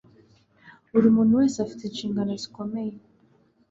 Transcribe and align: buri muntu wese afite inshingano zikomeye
buri 0.91 1.07
muntu 1.15 1.39
wese 1.39 1.57
afite 1.59 1.81
inshingano 1.85 2.31
zikomeye 2.41 2.93